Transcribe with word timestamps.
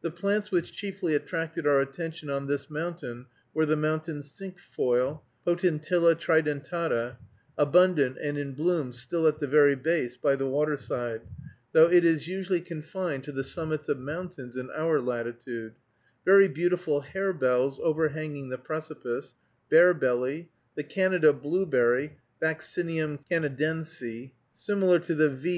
The 0.00 0.10
plants 0.10 0.50
which 0.50 0.72
chiefly 0.72 1.14
attracted 1.14 1.66
our 1.66 1.82
attention 1.82 2.30
on 2.30 2.46
this 2.46 2.70
mountain 2.70 3.26
were 3.52 3.66
the 3.66 3.76
mountain 3.76 4.22
cinquefoil 4.22 5.20
(Potentilla 5.46 6.14
tridentata), 6.14 7.18
abundant 7.58 8.16
and 8.18 8.38
in 8.38 8.54
bloom 8.54 8.92
still 8.94 9.26
at 9.26 9.40
the 9.40 9.46
very 9.46 9.74
base, 9.76 10.16
by 10.16 10.36
the 10.36 10.46
waterside, 10.48 11.20
though 11.72 11.90
it 11.90 12.02
is 12.02 12.26
usually 12.26 12.62
confined 12.62 13.24
to 13.24 13.32
the 13.32 13.44
summits 13.44 13.90
of 13.90 13.98
mountains 13.98 14.56
in 14.56 14.70
our 14.70 15.02
latitude; 15.02 15.74
very 16.24 16.48
beautiful 16.48 17.02
harebells 17.02 17.78
overhanging 17.82 18.48
the 18.48 18.56
precipice; 18.56 19.34
bear 19.68 19.92
berry; 19.92 20.48
the 20.76 20.82
Canada 20.82 21.34
blueberry 21.34 22.16
(Vaccinium 22.40 23.18
Canadense), 23.30 24.30
similar 24.56 24.98
to 25.00 25.14
the 25.14 25.28
_V. 25.28 25.56